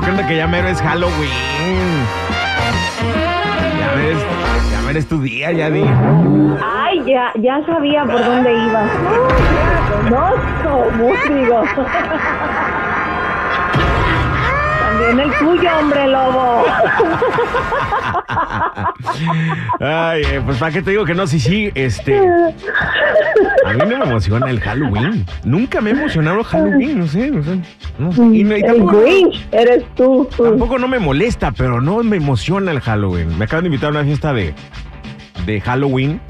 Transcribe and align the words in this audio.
cuenta 0.00 0.26
que 0.26 0.36
ya 0.36 0.46
mero 0.46 0.68
es 0.68 0.80
Halloween. 0.80 2.06
Ya 3.78 3.94
ves, 3.94 4.18
ya 4.70 4.92
ves 4.92 5.06
tu 5.08 5.20
día, 5.20 5.52
ya 5.52 5.70
di. 5.70 5.84
Ay, 6.64 7.02
ya, 7.04 7.32
ya 7.40 7.64
sabía 7.66 8.04
por 8.04 8.24
dónde 8.24 8.52
ibas. 8.52 8.90
Conozco, 9.92 10.90
músico. 10.96 11.64
También 14.80 15.20
el 15.20 15.38
tuyo, 15.38 15.70
hombre 15.78 16.06
lobo. 16.08 16.64
Ay, 19.80 20.22
eh, 20.22 20.42
pues 20.44 20.58
para 20.58 20.72
qué 20.72 20.82
te 20.82 20.90
digo 20.90 21.04
que 21.04 21.14
no, 21.14 21.26
sí, 21.26 21.40
sí, 21.40 21.70
este. 21.74 22.20
A 23.66 23.72
mí 23.72 23.78
no 23.78 23.86
me 23.86 24.04
emociona 24.10 24.50
el 24.50 24.60
Halloween. 24.60 25.24
Nunca 25.44 25.80
me 25.80 25.90
ha 25.90 25.92
emocionado 25.94 26.38
el 26.40 26.44
Halloween, 26.44 26.98
no 27.00 27.06
sé, 27.06 27.30
no 27.30 27.42
sé. 27.42 27.58
No 27.98 28.12
sé. 28.12 28.22
Y 28.22 28.44
no- 28.44 28.56
y 28.56 28.60
El 28.60 28.66
tampoco, 28.66 29.00
Grinch, 29.02 29.46
eres 29.52 29.84
tú. 29.94 30.28
tampoco 30.36 30.78
no 30.78 30.88
me 30.88 30.98
molesta, 30.98 31.52
pero 31.52 31.80
no 31.80 32.02
me 32.02 32.16
emociona 32.16 32.70
el 32.72 32.80
Halloween. 32.80 33.36
Me 33.38 33.44
acaban 33.44 33.64
de 33.64 33.68
invitar 33.68 33.88
a 33.88 33.92
una 33.92 34.04
fiesta 34.04 34.32
de, 34.32 34.54
de 35.46 35.60
Halloween. 35.60 36.20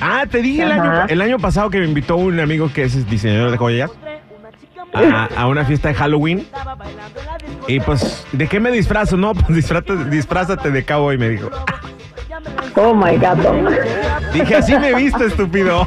Ah, 0.00 0.24
te 0.30 0.42
dije 0.42 0.62
el 0.62 0.72
año, 0.72 1.06
el 1.08 1.20
año 1.22 1.38
pasado 1.38 1.70
que 1.70 1.78
me 1.78 1.86
invitó 1.86 2.16
un 2.16 2.38
amigo 2.38 2.70
que 2.72 2.82
es 2.84 3.08
diseñador 3.08 3.50
de 3.50 3.56
joyas 3.56 3.90
a, 4.92 5.28
a 5.36 5.46
una 5.48 5.64
fiesta 5.64 5.88
de 5.88 5.94
Halloween. 5.94 6.46
Y 7.66 7.80
pues, 7.80 8.26
¿de 8.32 8.46
qué 8.46 8.60
me 8.60 8.70
disfrazo? 8.70 9.16
No, 9.16 9.34
pues 9.34 9.48
disfrázate, 9.48 10.04
disfrázate 10.10 10.70
de 10.70 10.84
cowboy, 10.84 11.16
me 11.18 11.30
dijo. 11.30 11.50
Oh 12.76 12.94
my 12.94 13.16
gato. 13.16 13.54
Dije, 14.32 14.56
así 14.56 14.78
me 14.78 14.94
visto, 14.94 15.24
estúpido. 15.24 15.86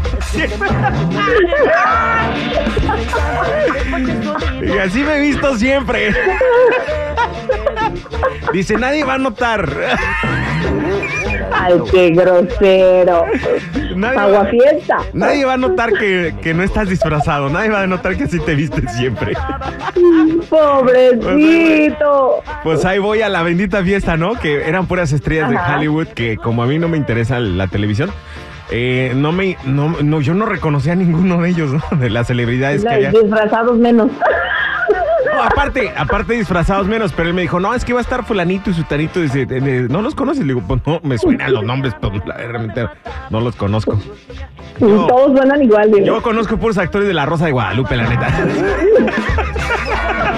Dije, 4.61 4.81
así 4.81 5.03
me 5.03 5.17
he 5.17 5.21
visto 5.21 5.57
siempre. 5.57 6.13
Dice, 8.53 8.75
nadie 8.77 9.03
va 9.03 9.15
a 9.15 9.17
notar. 9.17 9.69
Ay, 11.53 11.79
qué 11.91 12.09
grosero. 12.11 13.25
Nadie 13.95 14.17
va, 14.17 14.23
Aguafiesta. 14.23 14.97
nadie 15.13 15.45
va 15.45 15.53
a 15.53 15.57
notar 15.57 15.93
que, 15.93 16.35
que 16.41 16.53
no 16.53 16.63
estás 16.63 16.89
disfrazado. 16.89 17.49
Nadie 17.49 17.69
va 17.69 17.81
a 17.81 17.87
notar 17.87 18.15
que 18.17 18.23
así 18.25 18.39
te 18.39 18.55
vistes 18.55 18.91
siempre. 18.95 19.33
Pobrecito. 20.49 22.41
Pues 22.63 22.85
ahí 22.85 22.99
voy 22.99 23.21
a 23.21 23.29
la 23.29 23.43
bendita 23.43 23.83
fiesta, 23.83 24.17
¿no? 24.17 24.35
Que 24.35 24.67
eran 24.67 24.87
puras 24.87 25.11
estrellas 25.11 25.49
de. 25.49 25.57
Hollywood 25.57 26.07
que 26.07 26.37
como 26.37 26.63
a 26.63 26.67
mí 26.67 26.79
no 26.79 26.87
me 26.87 26.97
interesa 26.97 27.39
la 27.39 27.67
televisión, 27.67 28.11
eh, 28.71 29.13
no 29.15 29.31
me, 29.31 29.57
no, 29.65 29.95
no, 30.01 30.21
yo 30.21 30.33
no 30.33 30.45
reconocía 30.45 30.93
a 30.93 30.95
ninguno 30.95 31.41
de 31.41 31.49
ellos, 31.49 31.71
¿no? 31.71 31.97
De 31.97 32.09
las 32.09 32.27
celebridades 32.27 32.83
que 32.83 32.89
había. 32.93 33.11
Disfrazados 33.11 33.77
menos. 33.77 34.09
No, 35.25 35.43
aparte, 35.43 35.91
aparte 35.97 36.33
disfrazados 36.33 36.87
menos, 36.87 37.11
pero 37.13 37.29
él 37.29 37.35
me 37.35 37.41
dijo, 37.41 37.59
no, 37.59 37.73
es 37.73 37.83
que 37.85 37.93
va 37.93 37.99
a 37.99 38.01
estar 38.01 38.23
fulanito 38.23 38.69
y 38.69 38.73
sutanito. 38.73 39.19
Dice, 39.19 39.45
¿no 39.89 40.01
los 40.01 40.15
conoces? 40.15 40.45
Le 40.45 40.53
digo, 40.53 40.65
pues 40.67 40.81
no, 40.85 40.99
me 41.03 41.17
suenan 41.17 41.53
los 41.53 41.63
nombres, 41.63 41.93
pero 41.99 42.13
la- 42.25 42.35
realmente 42.37 42.87
no 43.29 43.39
los 43.41 43.55
conozco. 43.55 43.99
Yo- 44.79 45.07
Todos 45.07 45.37
suenan 45.37 45.61
igual. 45.61 45.91
Yo 46.03 46.21
conozco 46.21 46.57
puros 46.57 46.77
actores 46.77 47.07
de 47.07 47.13
La 47.13 47.25
Rosa 47.25 47.45
de 47.45 47.51
Guadalupe, 47.51 47.95
la 47.97 48.07
neta. 48.07 48.29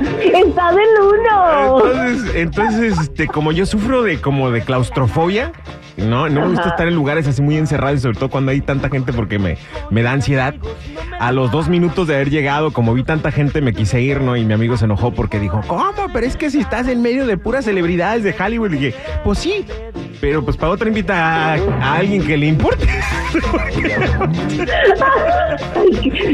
Está 0.00 0.72
del 0.72 0.88
uno. 1.02 1.78
Entonces, 1.88 2.34
entonces, 2.34 2.98
este, 2.98 3.26
como 3.26 3.52
yo 3.52 3.66
sufro 3.66 4.02
de 4.02 4.20
como 4.20 4.50
de 4.50 4.62
claustrofobia, 4.62 5.52
no, 5.96 6.28
no 6.28 6.40
me 6.42 6.46
gusta 6.48 6.62
Ajá. 6.62 6.70
estar 6.70 6.88
en 6.88 6.94
lugares 6.94 7.26
así 7.26 7.42
muy 7.42 7.56
encerrados, 7.56 8.02
sobre 8.02 8.16
todo 8.16 8.30
cuando 8.30 8.52
hay 8.52 8.60
tanta 8.60 8.88
gente 8.88 9.12
porque 9.12 9.38
me, 9.38 9.58
me 9.90 10.02
da 10.02 10.12
ansiedad. 10.12 10.54
A 11.18 11.32
los 11.32 11.50
dos 11.50 11.68
minutos 11.68 12.08
de 12.08 12.14
haber 12.14 12.30
llegado, 12.30 12.72
como 12.72 12.94
vi 12.94 13.02
tanta 13.02 13.30
gente, 13.30 13.60
me 13.60 13.74
quise 13.74 14.00
ir, 14.00 14.22
¿no? 14.22 14.36
Y 14.36 14.44
mi 14.44 14.54
amigo 14.54 14.78
se 14.78 14.86
enojó 14.86 15.12
porque 15.12 15.38
dijo, 15.38 15.60
¿cómo? 15.66 15.92
Pero 16.12 16.26
es 16.26 16.36
que 16.36 16.50
si 16.50 16.60
estás 16.60 16.88
en 16.88 17.02
medio 17.02 17.26
de 17.26 17.36
puras 17.36 17.66
celebridades 17.66 18.24
de 18.24 18.34
Hollywood, 18.38 18.70
le 18.70 18.76
dije, 18.78 18.94
pues 19.22 19.38
sí, 19.38 19.66
pero 20.20 20.44
pues 20.44 20.56
para 20.56 20.72
otra 20.72 20.88
invita 20.88 21.54
a, 21.54 21.96
alguien 21.96 22.26
que 22.26 22.36
le 22.36 22.46
importe. 22.46 22.86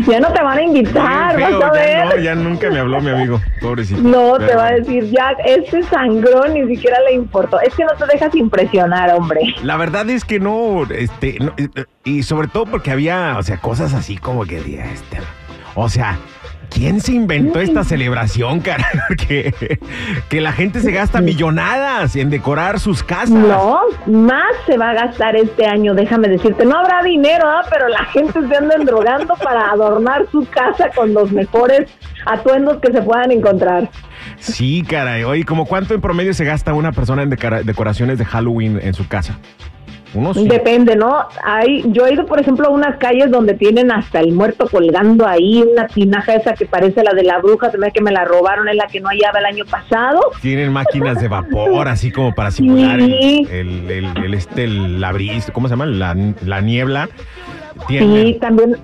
Ya 0.06 0.20
no 0.20 0.32
te 0.32 0.42
van 0.42 0.58
a 0.58 0.62
invitar, 0.62 1.36
feo, 1.36 1.58
vas 1.60 1.70
a 1.70 1.86
ya, 1.86 2.04
no, 2.04 2.10
ver. 2.10 2.22
ya 2.22 2.34
nunca 2.34 2.70
me 2.70 2.78
habló 2.78 3.00
mi 3.00 3.10
amigo, 3.10 3.40
pobrecito. 3.60 4.00
No, 4.00 4.38
te 4.38 4.54
va 4.54 4.68
a 4.68 4.72
decir, 4.72 5.10
ya, 5.10 5.34
este 5.44 5.82
sangrón 5.84 6.54
ni 6.54 6.66
siquiera 6.74 6.98
le 7.08 7.14
importó. 7.14 7.60
Es 7.60 7.74
que 7.74 7.84
no 7.84 7.92
te 7.94 8.06
dejas 8.06 8.34
impresionar, 8.34 9.14
hombre. 9.14 9.54
La 9.62 9.76
verdad 9.76 10.08
es 10.10 10.24
que 10.24 10.38
no, 10.38 10.84
este, 10.90 11.38
no, 11.40 11.54
y 12.04 12.22
sobre 12.22 12.48
todo 12.48 12.66
porque 12.66 12.90
había, 12.90 13.36
o 13.38 13.42
sea, 13.42 13.58
cosas 13.58 13.94
así 13.94 14.16
como 14.16 14.44
que, 14.44 14.58
este, 14.58 15.18
o 15.74 15.88
sea, 15.88 16.18
¿quién 16.76 17.00
se 17.00 17.12
inventó 17.12 17.58
esta 17.58 17.84
celebración, 17.84 18.60
cara? 18.60 18.86
Que, 19.16 19.78
que 20.28 20.40
la 20.40 20.52
gente 20.52 20.80
se 20.80 20.92
gasta 20.92 21.20
millonadas 21.20 22.16
en 22.16 22.28
decorar 22.28 22.78
sus 22.78 23.02
casas. 23.02 23.30
No, 23.30 23.80
más 24.06 24.44
se 24.66 24.76
va 24.76 24.90
a 24.90 24.94
gastar 24.94 25.36
este 25.36 25.66
año, 25.66 25.94
déjame 25.94 26.28
decirte. 26.28 26.64
No 26.66 26.76
habrá 26.78 27.02
dinero, 27.02 27.44
¿ah? 27.48 27.62
pero 27.70 27.88
la 27.88 28.04
gente 28.06 28.40
se 28.46 28.56
anda 28.56 28.76
drogando 28.84 29.34
para 29.42 29.70
adornar 29.70 30.26
su 30.30 30.46
casa 30.46 30.90
con 30.94 31.14
los 31.14 31.32
mejores 31.32 31.90
atuendos 32.26 32.78
que 32.80 32.92
se 32.92 33.00
puedan 33.00 33.30
encontrar. 33.30 33.88
Sí, 34.38 34.84
caray. 34.86 35.24
Oye, 35.24 35.44
¿como 35.44 35.66
cuánto 35.66 35.94
en 35.94 36.00
promedio 36.00 36.34
se 36.34 36.44
gasta 36.44 36.74
una 36.74 36.92
persona 36.92 37.22
en 37.22 37.30
decoraciones 37.30 38.18
de 38.18 38.24
Halloween 38.24 38.80
en 38.82 38.92
su 38.92 39.08
casa? 39.08 39.38
Unos 40.14 40.36
cin- 40.36 40.48
Depende, 40.48 40.96
¿no? 40.96 41.26
Hay, 41.44 41.84
yo 41.92 42.06
he 42.06 42.14
ido, 42.14 42.26
por 42.26 42.40
ejemplo, 42.40 42.68
a 42.68 42.70
unas 42.70 42.96
calles 42.96 43.30
donde 43.30 43.54
tienen 43.54 43.90
hasta 43.90 44.20
el 44.20 44.32
muerto 44.32 44.68
colgando 44.70 45.26
ahí, 45.26 45.62
una 45.62 45.86
tinaja 45.88 46.34
esa 46.34 46.54
que 46.54 46.64
parece 46.66 47.02
la 47.02 47.12
de 47.12 47.22
la 47.24 47.38
bruja, 47.38 47.70
se 47.70 47.78
me 47.78 47.90
que 47.90 48.00
me 48.00 48.12
la 48.12 48.24
robaron, 48.24 48.68
es 48.68 48.76
la 48.76 48.86
que 48.86 49.00
no 49.00 49.08
hallaba 49.08 49.38
el 49.40 49.46
año 49.46 49.64
pasado. 49.64 50.20
Tienen 50.40 50.72
máquinas 50.72 51.20
de 51.20 51.28
vapor, 51.28 51.88
así 51.88 52.10
como 52.10 52.34
para 52.34 52.50
simular 52.50 53.00
el, 53.00 53.06
Sí. 53.18 53.48
el, 53.50 53.90
el- 53.90 54.24
el- 54.24 54.34
este, 54.34 54.64
el- 54.64 55.00
la 55.00 55.12
brisa, 55.12 55.52
¿cómo 55.52 55.68
se 55.68 55.72
llama? 55.72 55.86
La, 55.86 56.16
la 56.44 56.60
niebla. 56.60 57.08
Tienen, 57.88 58.26
Sí, 58.26 58.38
también 58.40 58.76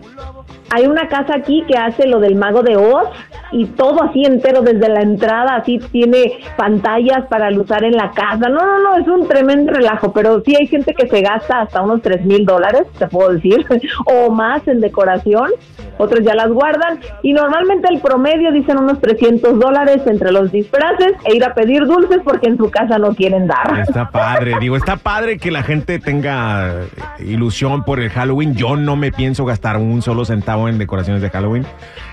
hay 0.71 0.87
una 0.87 1.09
casa 1.09 1.35
aquí 1.37 1.65
que 1.67 1.79
hace 1.79 2.07
lo 2.07 2.21
del 2.21 2.35
mago 2.35 2.63
de 2.63 2.77
Oz 2.77 3.09
y 3.53 3.67
todo 3.67 4.03
así 4.03 4.25
entero 4.25 4.63
desde 4.63 4.89
la 4.89 5.03
entrada, 5.03 5.57
así 5.57 5.79
tiene 5.91 6.41
pantallas 6.57 7.27
para 7.29 7.51
usar 7.59 7.85
en 7.85 7.93
la 7.93 8.11
casa. 8.11 8.49
No, 8.49 8.65
no, 8.65 8.79
no, 8.83 8.97
es 8.97 9.07
un 9.07 9.29
tremendo 9.29 9.73
relajo, 9.73 10.13
pero 10.13 10.43
sí 10.45 10.57
hay 10.59 10.67
gente 10.67 10.95
que 10.95 11.09
se 11.09 11.21
gasta 11.21 11.63
hasta 11.63 11.83
unos 11.83 12.03
tres 12.03 12.25
mil 12.25 12.45
dólares, 12.45 12.83
te 12.99 13.07
puedo 13.07 13.33
decir, 13.33 13.65
o 14.07 14.31
más 14.31 14.67
en 14.67 14.81
decoración. 14.81 15.51
Otros 15.99 16.25
ya 16.25 16.35
las 16.35 16.49
guardan 16.49 17.01
y 17.23 17.33
normalmente 17.33 17.87
el 17.93 18.01
promedio 18.01 18.51
dicen 18.51 18.79
unos 18.79 19.01
300 19.01 19.59
dólares 19.59 20.03
entre 20.07 20.33
los 20.33 20.51
disfraces 20.51 21.13
e 21.25 21.37
ir 21.37 21.45
a 21.45 21.55
pedir 21.55 21.85
dulces 21.87 22.19
porque 22.25 22.49
en 22.49 22.57
su 22.57 22.71
casa 22.71 22.99
no 22.99 23.15
quieren 23.15 23.47
dar. 23.47 23.81
Está 23.81 24.11
padre, 24.11 24.55
digo, 24.59 24.77
está 24.77 24.97
padre 24.97 25.39
que 25.39 25.51
la 25.51 25.63
gente 25.63 25.99
tenga 25.99 26.81
ilusión 27.19 27.85
por 27.85 28.01
el 28.01 28.11
Halloween. 28.11 28.55
Yo 28.55 28.75
no 28.75 28.97
me 28.97 29.13
pienso 29.13 29.45
gastar 29.45 29.77
un 29.77 30.03
solo 30.03 30.25
centavo 30.25 30.69
en 30.69 30.79
decoraciones 30.79 31.23
de 31.23 31.31
Halloween. 31.31 31.67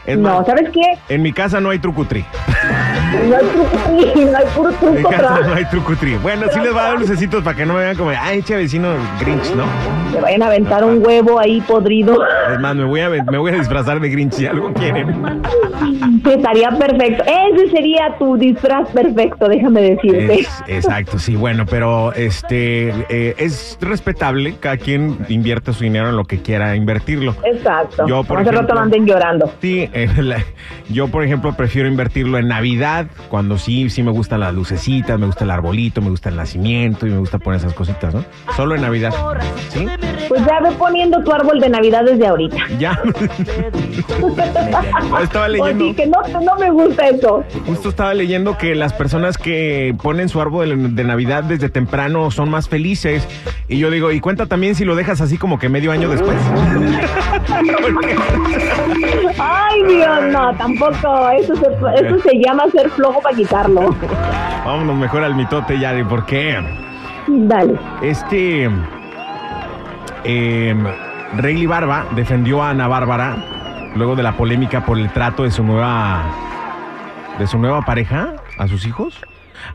Es 0.10 0.18
No, 0.18 0.44
¿sabes 0.46 0.70
qué? 0.72 0.82
en 1.14 1.22
mi 1.22 1.32
casa 1.34 1.60
no 1.60 1.70
hay 1.70 1.80
trucutri. 1.80 2.26
No 3.28 3.36
hay, 3.36 3.46
truco- 3.46 4.32
no 4.32 4.38
hay 4.38 4.46
puro 4.56 4.70
En 4.82 4.96
mi 4.96 5.04
casa 5.04 5.16
atrás. 5.34 5.48
no 5.48 5.54
hay 5.56 5.66
trucutri. 5.66 6.16
Bueno, 6.18 6.46
sí 6.54 6.60
les 6.60 6.76
va 6.76 6.86
a 6.86 6.88
dar 6.90 7.00
lucecitos 7.00 7.44
para 7.44 7.56
que 7.58 7.66
no 7.66 7.74
me 7.74 7.80
vean 7.82 7.96
como, 7.98 8.12
ay, 8.12 8.42
che 8.44 8.56
vecino 8.56 8.90
Grinch, 9.20 9.54
¿no? 9.56 9.66
Te 10.12 10.20
vayan 10.22 10.44
a 10.44 10.48
aventar 10.48 10.84
un 10.84 11.06
huevo 11.06 11.40
ahí 11.40 11.62
podrido. 11.62 12.18
Es 12.52 12.60
más, 12.60 12.76
me 12.76 12.84
voy 12.86 13.02
a, 13.02 13.10
me 13.10 13.38
voy 13.38 13.52
a 13.52 13.56
disfrazar 13.56 14.00
de 14.00 14.10
Grinch 14.10 14.34
si 14.34 14.46
algo 14.48 14.72
quieren. 14.74 15.42
Sí, 16.24 16.32
estaría 16.32 16.70
perfecto. 16.72 17.24
Ese 17.24 17.70
sería 17.72 18.16
tu 18.18 18.38
disfraz 18.38 18.90
perfecto, 18.90 19.48
déjame 19.48 19.82
decirte. 19.82 20.42
Es- 20.42 20.64
exacto, 20.68 21.18
sí, 21.20 21.36
bueno, 21.36 21.66
pero 21.66 22.14
este 22.14 22.90
eh, 23.10 23.36
es 23.38 23.78
respetable, 23.82 24.56
cada 24.60 24.78
quien 24.78 25.18
invierte 25.30 25.74
su 25.74 25.84
dinero 25.84 26.10
en 26.10 26.16
lo 26.18 26.26
que 26.26 26.42
quiera 26.42 26.76
invertirlo. 26.76 27.36
Exacto. 27.44 28.08
Yo, 28.08 28.24
por 28.24 28.40
Hace 28.40 28.52
rato 28.52 28.78
anden 28.78 29.06
llorando. 29.06 29.52
Sí, 29.62 29.90
la- 30.08 30.44
yo 30.90 31.08
por 31.08 31.24
ejemplo 31.24 31.54
prefiero 31.54 31.88
invertirlo 31.88 32.38
en 32.38 32.48
Navidad, 32.48 33.08
cuando 33.30 33.58
sí, 33.58 33.90
sí 33.90 34.04
me 34.04 34.12
gustan 34.12 34.42
las 34.42 34.54
lucecitas, 34.54 35.20
me 35.20 35.26
gusta 35.26 35.44
el 35.44 35.52
arbolito, 35.52 36.02
me 36.02 36.10
gusta 36.10 36.30
el 36.30 36.36
nacimiento 36.36 37.08
y 37.08 37.12
me 37.12 37.18
gusta 37.18 37.40
poner 37.40 37.60
esas 37.60 37.74
cositas, 37.74 38.14
¿no? 38.14 38.24
Solo 38.56 38.76
en 38.76 38.82
Navidad, 38.82 39.14
¿sí? 39.70 39.88
Pues 40.28 40.46
ya 40.46 40.60
ve 40.62 40.72
poniendo 40.78 41.24
tu 41.24 41.32
árbol 41.32 41.60
de 41.60 41.70
Navidad 41.70 42.04
desde 42.06 42.28
ahorita. 42.28 42.58
Ya. 42.78 43.00
estaba 45.24 45.48
leyendo, 45.48 45.86
Oye, 45.86 45.96
que 45.96 46.08
no, 46.08 46.22
no 46.42 46.56
me 46.58 46.70
gusta 46.72 47.08
eso. 47.10 47.44
justo 47.66 47.90
estaba 47.90 48.14
leyendo 48.14 48.58
que 48.58 48.76
las 48.76 48.94
personas 48.94 49.38
que 49.38 49.96
ponen 50.02 50.30
su 50.30 50.42
árbol 50.42 50.70
de, 50.70 50.76
de 50.90 51.04
Navidad 51.04 51.44
desde 51.44 51.70
temprano 51.70 52.32
son 52.32 52.50
más 52.50 52.68
felices. 52.70 53.28
Y 53.70 53.78
yo 53.78 53.92
digo, 53.92 54.12
y 54.12 54.20
cuenta 54.20 54.48
también 54.48 54.74
si 54.74 54.84
lo 54.84 54.96
dejas 54.96 55.22
así 55.22 55.38
como 55.38 55.60
que 55.60 55.70
medio 55.70 55.92
año 55.92 56.10
después. 56.10 56.36
Ay, 59.38 59.84
Dios, 59.88 60.24
no, 60.32 60.56
tampoco. 60.56 61.30
Eso 61.30 61.56
se, 61.56 61.68
eso 61.68 62.20
se 62.20 62.40
llama 62.44 62.64
ser 62.72 62.90
flojo 62.90 63.22
para 63.22 63.36
quitarlo. 63.36 63.96
Vámonos 64.66 64.98
mejor 64.98 65.24
al 65.24 65.36
mitote, 65.36 65.78
Yari, 65.78 66.04
¿por 66.04 66.26
qué? 66.26 66.60
Dale. 67.28 67.76
Este. 68.02 68.68
Eh, 70.24 70.76
Rayleigh 71.38 71.68
Barba 71.68 72.08
defendió 72.16 72.64
a 72.64 72.72
Ana 72.72 72.88
Bárbara 72.88 73.38
luego 73.96 74.16
de 74.16 74.24
la 74.24 74.36
polémica 74.36 74.84
por 74.84 74.98
el 74.98 75.12
trato 75.12 75.44
de 75.44 75.52
su 75.52 75.64
nueva 75.64 76.24
de 77.38 77.46
su 77.46 77.60
nueva 77.60 77.84
pareja 77.84 78.34
a 78.58 78.68
sus 78.68 78.88
hijos. 78.88 79.22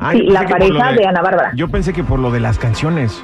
Ah, 0.01 0.11
sí, 0.13 0.23
la 0.23 0.45
pareja 0.47 0.91
de, 0.91 0.99
de 0.99 1.07
Ana 1.07 1.23
Bárbara. 1.23 1.53
Yo 1.55 1.69
pensé 1.69 1.93
que 1.93 2.03
por 2.03 2.19
lo 2.19 2.33
de 2.33 2.41
las 2.41 2.59
canciones. 2.59 3.23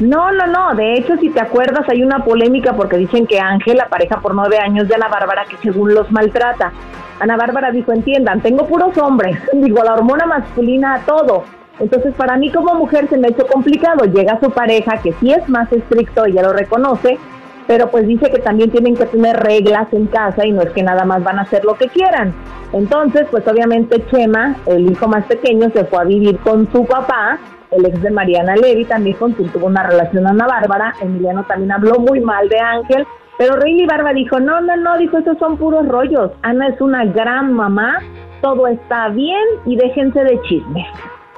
No, 0.00 0.32
no, 0.32 0.46
no. 0.46 0.74
De 0.74 0.94
hecho, 0.94 1.16
si 1.18 1.30
te 1.30 1.40
acuerdas, 1.40 1.88
hay 1.88 2.02
una 2.02 2.24
polémica 2.24 2.72
porque 2.72 2.96
dicen 2.96 3.26
que 3.26 3.38
Ángel, 3.38 3.76
la 3.76 3.88
pareja 3.88 4.20
por 4.20 4.34
nueve 4.34 4.58
años 4.58 4.88
de 4.88 4.96
Ana 4.96 5.08
Bárbara, 5.08 5.44
que 5.48 5.56
según 5.58 5.94
los 5.94 6.10
maltrata. 6.10 6.72
Ana 7.20 7.36
Bárbara 7.36 7.70
dijo, 7.70 7.92
entiendan, 7.92 8.40
tengo 8.40 8.66
puros 8.66 8.96
hombres, 8.98 9.38
digo, 9.52 9.84
la 9.84 9.94
hormona 9.94 10.26
masculina, 10.26 11.00
todo. 11.06 11.44
Entonces, 11.78 12.14
para 12.14 12.36
mí 12.36 12.50
como 12.50 12.74
mujer 12.74 13.08
se 13.08 13.18
me 13.18 13.28
ha 13.28 13.30
hecho 13.30 13.46
complicado. 13.46 14.04
Llega 14.04 14.38
su 14.40 14.50
pareja, 14.50 14.98
que 14.98 15.12
sí 15.14 15.32
es 15.32 15.48
más 15.48 15.72
estricto, 15.72 16.24
ella 16.24 16.42
lo 16.42 16.52
reconoce, 16.52 17.18
pero 17.66 17.90
pues 17.90 18.06
dice 18.06 18.30
que 18.30 18.38
también 18.38 18.70
tienen 18.70 18.96
que 18.96 19.06
tener 19.06 19.36
reglas 19.36 19.92
en 19.92 20.06
casa 20.06 20.44
y 20.44 20.52
no 20.52 20.62
es 20.62 20.70
que 20.70 20.82
nada 20.82 21.04
más 21.04 21.22
van 21.22 21.38
a 21.38 21.42
hacer 21.42 21.64
lo 21.64 21.74
que 21.74 21.88
quieran. 21.88 22.34
Entonces, 22.72 23.26
pues 23.30 23.46
obviamente 23.46 24.04
Chema, 24.10 24.56
el 24.66 24.90
hijo 24.90 25.08
más 25.08 25.24
pequeño, 25.26 25.70
se 25.70 25.84
fue 25.84 26.00
a 26.00 26.04
vivir 26.04 26.38
con 26.38 26.70
su 26.70 26.84
papá, 26.84 27.38
el 27.76 27.86
ex 27.86 28.02
de 28.02 28.10
Mariana 28.10 28.56
Levy, 28.56 28.84
también 28.84 29.16
tuvo 29.16 29.66
una 29.66 29.82
relación 29.82 30.26
Ana 30.26 30.46
Bárbara. 30.46 30.94
Emiliano 31.00 31.44
también 31.44 31.72
habló 31.72 31.98
muy 31.98 32.20
mal 32.20 32.48
de 32.48 32.58
Ángel, 32.58 33.06
pero 33.38 33.56
Rayleigh 33.56 33.86
Barba 33.86 34.12
dijo, 34.12 34.38
no, 34.40 34.60
no, 34.60 34.76
no, 34.76 34.96
dijo, 34.98 35.18
esos 35.18 35.38
son 35.38 35.56
puros 35.56 35.86
rollos. 35.88 36.30
Ana 36.42 36.68
es 36.68 36.80
una 36.80 37.04
gran 37.04 37.52
mamá, 37.52 37.98
todo 38.40 38.66
está 38.66 39.08
bien 39.08 39.42
y 39.64 39.76
déjense 39.76 40.22
de 40.22 40.40
chismes. 40.42 40.86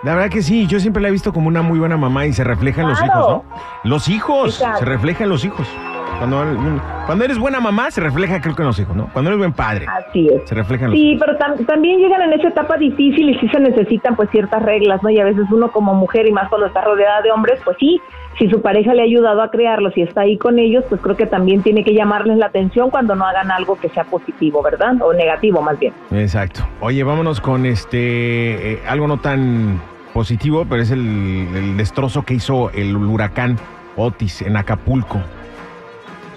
La 0.02 0.14
verdad 0.14 0.30
que 0.30 0.42
sí, 0.42 0.66
yo 0.66 0.78
siempre 0.78 1.02
la 1.02 1.08
he 1.08 1.10
visto 1.10 1.32
como 1.32 1.48
una 1.48 1.62
muy 1.62 1.78
buena 1.78 1.96
mamá 1.96 2.26
y 2.26 2.32
se 2.32 2.44
refleja 2.44 2.82
en 2.82 2.88
los 2.88 3.02
hijos, 3.02 3.28
¿no? 3.28 3.44
Los 3.82 4.08
hijos, 4.08 4.54
se 4.78 4.84
refleja 4.84 5.24
en 5.24 5.30
los 5.30 5.44
hijos. 5.44 5.66
Cuando, 6.18 6.44
cuando 7.04 7.24
eres 7.24 7.38
buena 7.38 7.60
mamá, 7.60 7.90
se 7.90 8.00
refleja 8.00 8.40
creo 8.40 8.56
que 8.56 8.62
en 8.62 8.68
los 8.68 8.78
hijos, 8.78 8.96
¿no? 8.96 9.08
Cuando 9.12 9.30
eres 9.30 9.38
buen 9.38 9.52
padre. 9.52 9.86
Así 9.86 10.28
es. 10.28 10.48
Se 10.48 10.54
refleja 10.54 10.86
en 10.86 10.90
los 10.90 10.98
Sí, 10.98 11.18
pero 11.20 11.36
también 11.66 11.98
llegan 11.98 12.22
en 12.22 12.32
esa 12.32 12.48
etapa 12.48 12.76
difícil 12.76 13.30
y 13.30 13.38
sí 13.38 13.48
se 13.48 13.60
necesitan 13.60 14.16
pues 14.16 14.30
ciertas 14.30 14.62
reglas, 14.62 15.02
¿no? 15.02 15.10
Y 15.10 15.18
a 15.20 15.24
veces 15.24 15.44
uno 15.50 15.70
como 15.70 15.94
mujer 15.94 16.26
y 16.26 16.32
más 16.32 16.48
cuando 16.48 16.66
está 16.66 16.80
rodeada 16.80 17.20
de 17.22 17.30
hombres, 17.30 17.60
pues 17.64 17.76
sí, 17.78 18.00
si 18.38 18.48
su 18.48 18.60
pareja 18.60 18.94
le 18.94 19.02
ha 19.02 19.04
ayudado 19.04 19.42
a 19.42 19.50
crearlos 19.50 19.96
y 19.96 20.02
está 20.02 20.22
ahí 20.22 20.36
con 20.38 20.58
ellos, 20.58 20.84
pues 20.88 21.00
creo 21.00 21.16
que 21.16 21.26
también 21.26 21.62
tiene 21.62 21.84
que 21.84 21.94
llamarles 21.94 22.38
la 22.38 22.46
atención 22.46 22.90
cuando 22.90 23.14
no 23.14 23.26
hagan 23.26 23.50
algo 23.50 23.78
que 23.78 23.88
sea 23.90 24.04
positivo, 24.04 24.62
¿verdad? 24.62 24.94
O 25.02 25.12
negativo 25.12 25.60
más 25.62 25.78
bien. 25.78 25.92
Exacto. 26.12 26.66
Oye, 26.80 27.02
vámonos 27.02 27.40
con 27.40 27.66
este 27.66 28.72
eh, 28.72 28.82
algo 28.88 29.06
no 29.06 29.18
tan 29.18 29.80
positivo, 30.12 30.66
pero 30.68 30.82
es 30.82 30.90
el, 30.90 31.48
el 31.54 31.76
destrozo 31.76 32.24
que 32.24 32.34
hizo 32.34 32.70
el 32.70 32.96
huracán 32.96 33.56
Otis 33.96 34.42
en 34.42 34.56
Acapulco. 34.56 35.20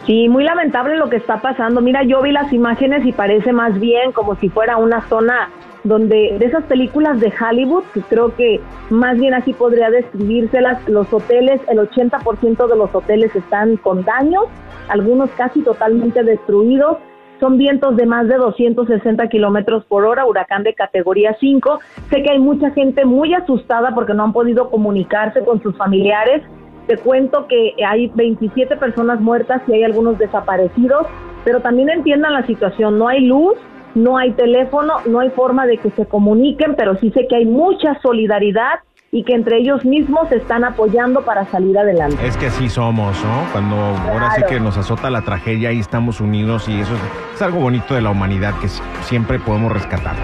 Sí, 0.10 0.28
muy 0.28 0.44
lamentable 0.44 0.98
lo 0.98 1.08
que 1.08 1.18
está 1.18 1.40
pasando. 1.40 1.82
Mira, 1.82 2.02
yo 2.02 2.24
vi 2.24 2.32
las 2.32 2.52
imágenes 2.52 3.06
y 3.06 3.12
parece 3.12 3.54
más 3.54 3.80
bien 3.80 4.12
como 4.12 4.36
si 4.38 4.50
fuera 4.50 4.78
una 4.78 5.08
zona 5.08 5.52
donde 5.84 6.36
de 6.40 6.46
esas 6.48 6.64
películas 6.64 7.20
de 7.20 7.32
Hollywood, 7.40 7.84
que 7.94 8.02
creo 8.02 8.36
que 8.36 8.60
más 8.90 9.20
bien 9.20 9.36
así 9.36 9.54
podría 9.54 9.92
describírselas, 9.92 10.90
los 10.90 11.14
hoteles, 11.14 11.62
el 11.68 11.78
80% 11.78 12.68
de 12.68 12.76
los 12.76 12.96
hoteles 12.96 13.36
están 13.36 13.78
con 13.78 14.04
daños, 14.04 14.46
algunos 14.88 15.30
casi 15.38 15.62
totalmente 15.62 16.24
destruidos. 16.24 16.98
Son 17.40 17.60
vientos 17.60 17.96
de 17.96 18.08
más 18.08 18.28
de 18.28 18.38
260 18.38 19.28
kilómetros 19.28 19.86
por 19.86 20.06
hora, 20.06 20.26
huracán 20.26 20.64
de 20.64 20.74
categoría 20.74 21.38
5. 21.40 21.82
Sé 22.10 22.24
que 22.24 22.32
hay 22.32 22.40
mucha 22.40 22.72
gente 22.72 23.06
muy 23.06 23.36
asustada 23.36 23.94
porque 23.94 24.16
no 24.16 24.24
han 24.24 24.34
podido 24.34 24.72
comunicarse 24.72 25.46
con 25.46 25.62
sus 25.62 25.78
familiares. 25.78 26.42
Te 26.90 26.98
cuento 26.98 27.46
que 27.46 27.76
hay 27.88 28.08
27 28.16 28.76
personas 28.78 29.22
muertas 29.22 29.62
y 29.68 29.74
hay 29.74 29.84
algunos 29.84 30.18
desaparecidos, 30.18 31.06
pero 31.44 31.60
también 31.60 31.88
entiendan 31.92 32.34
la 32.34 32.48
situación. 32.48 32.98
No 32.98 33.08
hay 33.08 33.28
luz, 33.28 33.54
no 33.94 34.18
hay 34.18 34.32
teléfono, 34.32 34.96
no 35.06 35.20
hay 35.20 35.30
forma 35.30 35.68
de 35.68 35.78
que 35.78 35.92
se 35.92 36.08
comuniquen, 36.08 36.74
pero 36.76 36.96
sí 36.96 37.12
sé 37.12 37.28
que 37.28 37.36
hay 37.36 37.46
mucha 37.46 38.00
solidaridad 38.02 38.80
y 39.12 39.24
que 39.24 39.36
entre 39.36 39.58
ellos 39.58 39.86
mismos 39.86 40.30
se 40.30 40.38
están 40.38 40.64
apoyando 40.64 41.22
para 41.22 41.46
salir 41.46 41.78
adelante. 41.78 42.26
Es 42.26 42.36
que 42.38 42.48
así 42.48 42.68
somos, 42.70 43.24
¿no? 43.24 43.52
Cuando 43.52 43.76
ahora 43.76 44.32
sí 44.32 44.42
que 44.50 44.60
nos 44.60 44.76
azota 44.76 45.12
la 45.12 45.22
tragedia 45.22 45.72
y 45.72 45.80
estamos 45.80 46.20
unidos 46.20 46.68
y 46.70 46.80
eso 46.80 46.96
es, 47.36 47.40
algo 47.44 47.60
bonito 47.60 47.94
de 47.94 48.02
la 48.02 48.10
humanidad 48.10 48.56
que 48.60 48.68
siempre 49.04 49.38
podemos 49.38 49.72
rescatar. 49.72 50.16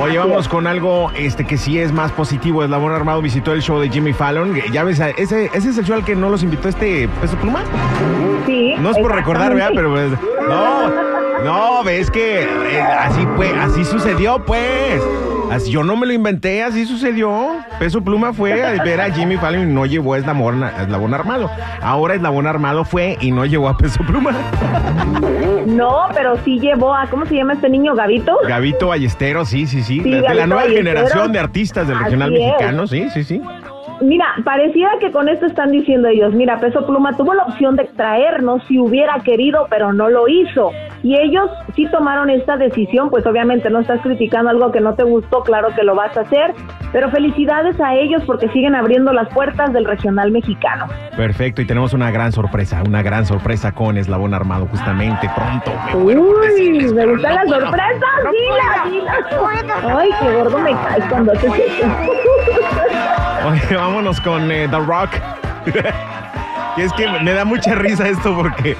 Oye, 0.00 0.16
vamos 0.18 0.48
con 0.48 0.66
algo 0.66 1.10
este 1.14 1.44
que 1.44 1.56
sí 1.56 1.78
es 1.78 1.92
más 1.92 2.12
positivo. 2.12 2.62
Eslabón 2.62 2.92
Armado 2.92 3.20
visitó 3.20 3.52
el 3.52 3.62
show 3.62 3.80
de 3.80 3.88
Jimmy 3.90 4.12
Fallon. 4.12 4.54
Ya 4.72 4.84
ves, 4.84 5.00
ese, 5.00 5.50
ese 5.52 5.70
es 5.70 5.78
el 5.78 5.84
show 5.84 5.96
al 5.96 6.04
que 6.04 6.14
no 6.14 6.30
los 6.30 6.42
invitó 6.42 6.68
este 6.68 7.08
Peso 7.20 7.36
Pluma. 7.36 7.64
Sí. 8.46 8.74
No 8.78 8.90
es 8.90 8.98
por 8.98 9.12
recordar, 9.12 9.54
¿verdad? 9.54 9.70
Pero 9.74 9.90
pues, 9.90 10.12
no, 10.48 11.44
no, 11.44 11.84
ves 11.84 12.10
que 12.10 12.42
eh, 12.42 12.80
así 12.80 13.26
fue, 13.36 13.50
así 13.58 13.84
sucedió, 13.84 14.38
pues. 14.44 15.02
Así, 15.50 15.70
yo 15.70 15.82
no 15.82 15.96
me 15.96 16.06
lo 16.06 16.12
inventé, 16.12 16.62
así 16.62 16.84
sucedió. 16.84 17.56
Peso 17.78 18.02
Pluma 18.02 18.32
fue 18.32 18.62
a 18.62 18.82
ver 18.82 19.00
a 19.00 19.10
Jimmy 19.10 19.36
Fallon 19.36 19.70
y 19.70 19.72
no 19.72 19.86
llevó 19.86 20.14
a 20.14 20.18
Eslabón, 20.18 20.62
Eslabón 20.62 21.14
Armado. 21.14 21.50
Ahora 21.80 22.14
Eslabón 22.14 22.46
Armado 22.46 22.84
fue 22.84 23.16
y 23.20 23.30
no 23.30 23.46
llevó 23.46 23.68
a 23.68 23.76
Peso 23.76 24.02
Pluma. 24.06 24.32
No, 25.66 26.08
pero 26.14 26.36
sí 26.44 26.58
llevó 26.58 26.94
a, 26.94 27.06
¿cómo 27.08 27.26
se 27.26 27.34
llama 27.34 27.52
este 27.54 27.68
niño? 27.68 27.94
¿Gavito? 27.94 28.38
Gavito 28.48 28.88
Ballesteros, 28.88 29.48
sí, 29.48 29.66
sí, 29.66 29.82
sí. 29.82 30.00
de, 30.00 30.22
la 30.22 30.46
nueva 30.46 30.64
generación 30.68 31.32
de 31.32 31.38
artistas 31.38 31.86
del 31.86 31.98
regional 31.98 32.30
mexicano, 32.30 32.86
sí, 32.86 33.08
sí, 33.10 33.24
sí. 33.24 33.42
Mira, 34.00 34.26
pareciera 34.44 34.92
que 35.00 35.10
con 35.10 35.28
esto 35.28 35.46
están 35.46 35.72
diciendo 35.72 36.08
ellos, 36.08 36.32
mira, 36.32 36.60
Peso 36.60 36.86
Pluma 36.86 37.16
tuvo 37.16 37.34
la 37.34 37.44
opción 37.44 37.74
de 37.76 37.84
traernos 37.84 38.62
si 38.68 38.78
hubiera 38.78 39.18
querido, 39.20 39.66
pero 39.68 39.92
no 39.92 40.08
lo 40.08 40.28
hizo. 40.28 40.70
Y 41.02 41.16
ellos 41.16 41.48
sí 41.76 41.86
tomaron 41.90 42.28
esta 42.30 42.56
decisión, 42.56 43.10
pues 43.10 43.24
obviamente 43.26 43.70
no 43.70 43.80
estás 43.80 44.00
criticando 44.00 44.50
algo 44.50 44.72
que 44.72 44.80
no 44.80 44.94
te 44.94 45.04
gustó, 45.04 45.42
claro 45.42 45.68
que 45.74 45.84
lo 45.84 45.94
vas 45.94 46.16
a 46.16 46.22
hacer, 46.22 46.54
pero 46.92 47.10
felicidades 47.10 47.80
a 47.80 47.94
ellos 47.94 48.22
porque 48.26 48.48
siguen 48.48 48.74
abriendo 48.74 49.12
las 49.12 49.28
puertas 49.32 49.72
del 49.72 49.84
regional 49.84 50.32
mexicano. 50.32 50.86
Perfecto, 51.16 51.62
y 51.62 51.66
tenemos 51.66 51.92
una 51.92 52.10
gran 52.10 52.32
sorpresa, 52.32 52.82
una 52.86 53.02
gran 53.02 53.26
sorpresa 53.26 53.72
con 53.72 53.96
Eslabón 53.96 54.34
Armado 54.34 54.66
justamente 54.66 55.30
pronto. 55.34 55.72
Uy, 55.96 56.92
me 56.92 57.06
gustan 57.06 57.34
las 57.34 57.48
sorpresas, 57.48 58.10
dila, 58.32 59.08
Ay, 59.96 60.10
qué 60.20 60.34
gordo 60.34 60.58
me 60.58 60.72
caes 60.72 61.04
cuando 61.08 61.32
haces 61.32 61.52
eso. 61.54 61.86
Oye, 63.46 63.76
vámonos 63.76 64.20
con 64.20 64.50
eh, 64.50 64.66
The 64.68 64.78
Rock. 64.78 65.10
y 66.76 66.80
es 66.82 66.92
que 66.94 67.08
me 67.22 67.32
da 67.32 67.44
mucha 67.44 67.74
risa 67.74 68.08
esto 68.08 68.34
porque 68.36 68.76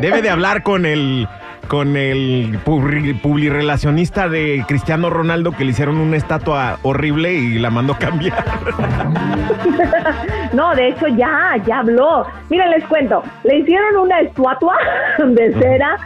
debe 0.00 0.22
de 0.22 0.30
hablar 0.30 0.62
con 0.62 0.86
el 0.86 1.26
con 1.68 1.96
el 1.96 2.58
publirelacionista 2.64 4.28
de 4.28 4.64
Cristiano 4.68 5.10
Ronaldo 5.10 5.52
que 5.52 5.64
le 5.64 5.70
hicieron 5.70 5.98
una 5.98 6.16
estatua 6.16 6.78
horrible 6.82 7.32
y 7.32 7.58
la 7.58 7.70
mandó 7.70 7.96
cambiar. 7.98 8.44
No, 10.52 10.74
de 10.74 10.88
hecho 10.88 11.08
ya, 11.08 11.56
ya 11.66 11.78
habló. 11.78 12.26
Miren, 12.50 12.70
les 12.70 12.84
cuento, 12.84 13.22
le 13.44 13.60
hicieron 13.60 13.96
una 13.96 14.20
estatua 14.20 14.76
de 15.18 15.52
cera 15.54 15.96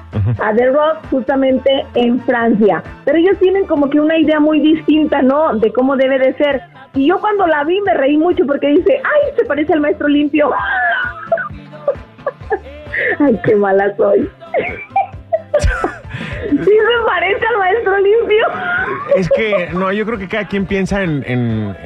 a 0.40 0.54
The 0.54 0.70
Rock 0.70 0.98
justamente 1.10 1.84
en 1.94 2.20
Francia, 2.20 2.82
pero 3.04 3.18
ellos 3.18 3.36
tienen 3.40 3.66
como 3.66 3.90
que 3.90 4.00
una 4.00 4.16
idea 4.16 4.38
muy 4.38 4.60
distinta, 4.60 5.22
¿no? 5.22 5.54
De 5.54 5.72
cómo 5.72 5.96
debe 5.96 6.18
de 6.18 6.34
ser. 6.34 6.62
Y 6.94 7.08
yo 7.08 7.18
cuando 7.18 7.46
la 7.46 7.64
vi 7.64 7.80
me 7.80 7.94
reí 7.94 8.16
mucho 8.16 8.46
porque 8.46 8.68
dice, 8.68 9.00
ay, 9.02 9.32
se 9.36 9.44
parece 9.44 9.72
al 9.72 9.80
maestro 9.80 10.08
limpio. 10.08 10.50
ay, 13.18 13.40
qué 13.44 13.56
mala 13.56 13.94
soy. 13.96 14.30
Sí 16.64 16.70
me 16.70 17.06
parece 17.06 17.46
al 17.46 17.58
maestro 17.58 17.98
limpio. 17.98 18.46
Es 19.16 19.28
que, 19.30 19.70
no, 19.72 19.92
yo 19.92 20.06
creo 20.06 20.18
que 20.18 20.28
cada 20.28 20.46
quien 20.46 20.66
piensa 20.66 21.02
en, 21.02 21.76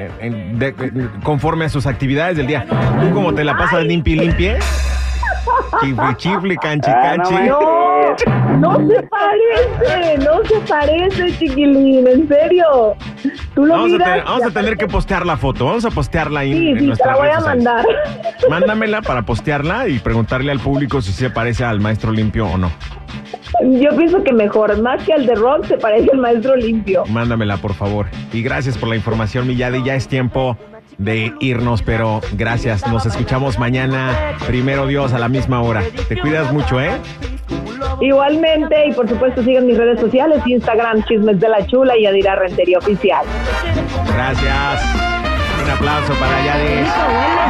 conforme 1.22 1.64
a 1.64 1.68
sus 1.68 1.86
actividades 1.86 2.36
del 2.36 2.46
día. 2.46 2.66
Tú 3.00 3.10
como 3.12 3.34
te 3.34 3.44
la 3.44 3.56
pasas 3.56 3.84
limpia 3.84 4.14
y 4.14 4.18
limpie. 4.18 4.58
Chifle, 5.80 6.16
chifle, 6.16 6.56
canchi, 6.56 6.90
ah, 6.90 7.16
canchi. 7.16 7.34
No, 7.34 8.16
no 8.58 8.88
se 8.88 9.02
parece, 9.04 10.18
no 10.18 10.44
se 10.44 10.60
parece, 10.68 11.38
chiquilín, 11.38 12.06
en 12.06 12.28
serio. 12.28 12.94
Tú 13.54 13.66
lo 13.66 13.74
vamos 13.74 13.92
miras, 13.92 14.08
a 14.08 14.10
tener, 14.10 14.24
vamos 14.24 14.42
a 14.44 14.50
tener 14.50 14.76
que 14.76 14.86
postear 14.86 15.26
la 15.26 15.36
foto, 15.36 15.66
vamos 15.66 15.84
a 15.84 15.90
postearla 15.90 16.40
ahí 16.40 16.52
sí, 16.52 16.68
en, 16.70 16.78
sí, 16.78 16.86
nuestra 16.86 17.06
te 17.06 17.12
la 17.12 17.18
voy 17.18 17.34
a 17.34 17.40
mandar. 17.40 17.86
Mándamela 18.48 19.02
para 19.02 19.22
postearla 19.22 19.88
y 19.88 19.98
preguntarle 19.98 20.52
al 20.52 20.60
público 20.60 21.00
si 21.00 21.12
se 21.12 21.30
parece 21.30 21.64
al 21.64 21.80
maestro 21.80 22.12
limpio 22.12 22.46
o 22.46 22.58
no. 22.58 22.70
Yo 23.62 23.96
pienso 23.96 24.22
que 24.22 24.32
mejor, 24.32 24.80
más 24.80 25.02
que 25.04 25.12
al 25.12 25.26
de 25.26 25.34
Rock, 25.34 25.66
se 25.66 25.76
parece 25.76 26.10
al 26.12 26.18
maestro 26.18 26.56
limpio. 26.56 27.04
Mándamela, 27.06 27.56
por 27.56 27.74
favor. 27.74 28.06
Y 28.32 28.42
gracias 28.42 28.78
por 28.78 28.88
la 28.88 28.96
información, 28.96 29.46
Milladi. 29.46 29.82
Ya 29.82 29.94
es 29.94 30.08
tiempo 30.08 30.56
de 30.98 31.32
irnos, 31.40 31.82
pero 31.82 32.20
gracias. 32.32 32.86
Nos 32.86 33.06
escuchamos 33.06 33.58
mañana, 33.58 34.36
primero 34.46 34.86
Dios, 34.86 35.12
a 35.12 35.18
la 35.18 35.28
misma 35.28 35.62
hora. 35.62 35.82
Te 36.08 36.16
cuidas 36.18 36.52
mucho, 36.52 36.80
¿eh? 36.80 36.92
Igualmente, 38.00 38.86
y 38.86 38.92
por 38.92 39.08
supuesto 39.08 39.42
sigan 39.42 39.66
mis 39.66 39.76
redes 39.76 40.00
sociales, 40.00 40.40
Instagram, 40.46 41.02
Chismes 41.04 41.40
de 41.40 41.48
la 41.48 41.66
Chula 41.66 41.96
y 41.96 42.06
Adira 42.06 42.36
Rentería 42.36 42.78
Oficial. 42.78 43.24
Gracias. 44.14 44.84
Un 45.62 45.70
aplauso 45.70 46.12
para 46.14 46.44
Yadis. 46.44 46.88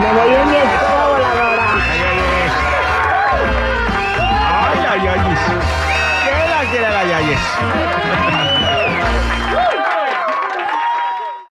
Me 0.00 0.12
voy 0.19 0.35
en 0.35 0.50
mi 0.50 1.00
Ay, 7.00 7.12
ay, 7.12 8.39